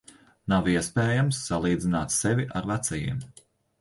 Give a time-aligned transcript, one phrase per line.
[0.53, 3.21] Nav iespējams salīdzināt sevi ar vecajiem.